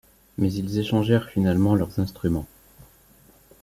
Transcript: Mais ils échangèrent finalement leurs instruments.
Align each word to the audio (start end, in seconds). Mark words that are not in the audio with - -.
Mais 0.39 0.51
ils 0.51 0.79
échangèrent 0.79 1.29
finalement 1.29 1.75
leurs 1.75 1.99
instruments. 1.99 2.47